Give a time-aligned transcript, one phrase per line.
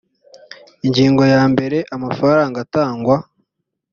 [0.87, 3.15] ingingo ya mbere amafaranga atangwa